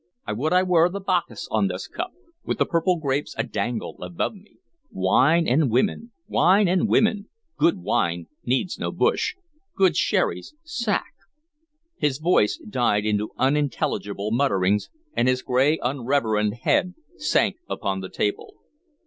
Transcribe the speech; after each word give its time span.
I 0.25 0.33
would 0.33 0.51
I 0.51 0.63
were 0.63 0.89
the 0.89 0.99
Bacchus 0.99 1.47
on 1.51 1.67
this 1.67 1.85
cup, 1.87 2.11
with 2.43 2.57
the 2.57 2.65
purple 2.65 2.97
grapes 2.97 3.35
adangle 3.37 3.99
above 4.01 4.33
me.... 4.33 4.57
Wine 4.89 5.47
and 5.47 5.69
women 5.69 6.11
wine 6.27 6.67
and 6.67 6.87
women... 6.87 7.29
good 7.55 7.77
wine 7.77 8.25
needs 8.43 8.79
no 8.79 8.91
bush... 8.91 9.35
good 9.77 9.95
sherris 9.95 10.55
sack"... 10.63 11.13
His 11.97 12.17
voice 12.17 12.57
died 12.67 13.05
into 13.05 13.29
unintelligible 13.37 14.31
mutterings, 14.31 14.89
and 15.13 15.27
his 15.27 15.43
gray 15.43 15.77
unreverend 15.83 16.55
head 16.63 16.95
sank 17.17 17.57
upon 17.69 17.99
the 17.99 18.09
table. 18.09 18.55